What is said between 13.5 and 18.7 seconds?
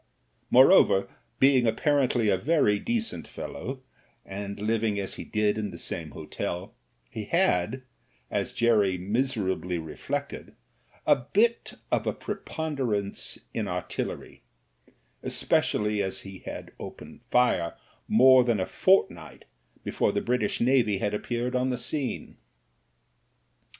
in artillery, especially as he had opened fire more than a